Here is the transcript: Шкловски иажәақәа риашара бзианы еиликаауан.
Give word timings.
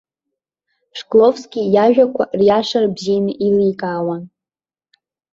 Шкловски 0.99 1.61
иажәақәа 1.75 2.23
риашара 2.39 2.93
бзианы 2.95 3.31
еиликаауан. 3.43 4.23